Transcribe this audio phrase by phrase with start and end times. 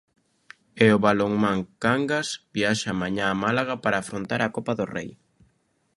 [0.85, 5.09] E o Balonmán Cangas viaxa mañá a Málaga para afrontar a Copa do Rei.